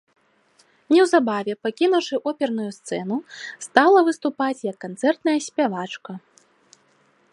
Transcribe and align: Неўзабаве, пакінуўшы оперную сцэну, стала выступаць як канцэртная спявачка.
Неўзабаве, 0.93 1.53
пакінуўшы 1.67 2.15
оперную 2.31 2.67
сцэну, 2.77 3.17
стала 3.67 3.99
выступаць 4.09 4.59
як 4.71 4.77
канцэртная 4.87 5.39
спявачка. 5.51 6.11